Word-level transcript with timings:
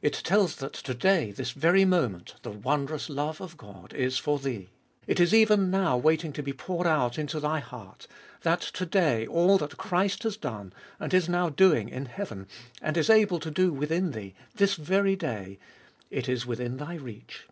It 0.00 0.12
tells 0.12 0.54
that 0.54 0.74
To 0.74 0.94
day, 0.94 1.32
this 1.32 1.50
very 1.50 1.84
moment, 1.84 2.36
the 2.42 2.52
wondrous 2.52 3.08
love 3.10 3.40
of 3.40 3.56
God 3.56 3.92
is 3.94 4.16
for 4.16 4.38
thee— 4.38 4.68
it 5.08 5.18
is 5.18 5.34
even 5.34 5.72
now 5.72 5.96
waiting 5.98 6.32
to 6.34 6.42
be 6.44 6.52
poured 6.52 6.86
out 6.86 7.18
into 7.18 7.40
thy 7.40 7.58
heart; 7.58 8.06
that 8.42 8.60
To 8.60 8.86
day, 8.86 9.26
all 9.26 9.58
that 9.58 9.78
Christ 9.78 10.22
has 10.22 10.36
done, 10.36 10.72
and 11.00 11.12
is 11.12 11.28
now 11.28 11.48
doing 11.48 11.88
in 11.88 12.06
heaven, 12.06 12.46
and 12.80 12.96
is 12.96 13.10
able 13.10 13.40
to 13.40 13.50
do 13.50 13.72
within 13.72 14.12
thee— 14.12 14.36
this 14.54 14.76
very 14.76 15.16
day, 15.16 15.58
it 16.12 16.28
is 16.28 16.46
within 16.46 16.76
thy 16.76 16.94
reach. 16.94 17.48